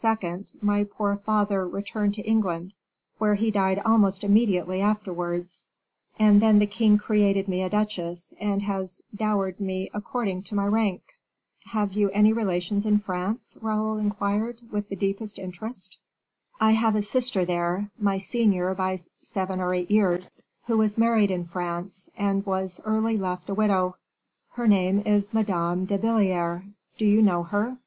[0.63, 2.73] my poor father returned to England,
[3.19, 5.67] where he died almost immediately afterwards;
[6.17, 10.65] and then the king created me a duchess, and has dowered me according to my
[10.65, 11.03] rank.
[11.67, 15.99] "Have you any relations in France?" Raoul inquired, with the deepest interest.
[16.59, 20.31] "I have a sister there, my senior by seven or eight years,
[20.65, 23.97] who was married in France, and was early left a widow;
[24.53, 26.63] her name is Madame de Belliere.
[26.97, 27.77] Do you know her?"